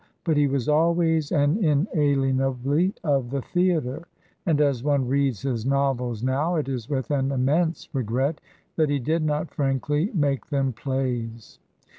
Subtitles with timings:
[0.23, 4.07] But he was always and inalien ably of the theatre,
[4.47, 8.41] and as one reads his novels now it is with an immense regret
[8.77, 11.59] that he did not frankly make them plays.